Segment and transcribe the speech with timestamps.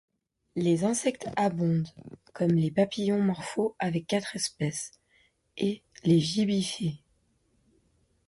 [0.55, 1.87] Les insectes abondent,
[2.33, 4.93] comme les papillons morpho avec quatre espèces,
[5.57, 6.97] et les gibbifer.